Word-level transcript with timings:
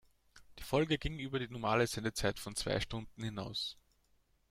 Die 0.57 0.63
Folge 0.63 0.97
ging 0.97 1.19
über 1.19 1.37
die 1.37 1.47
normale 1.47 1.85
Sendezeit 1.85 2.39
von 2.39 2.55
zwei 2.55 2.79
Stunden 2.79 3.21
hinaus. 3.21 3.77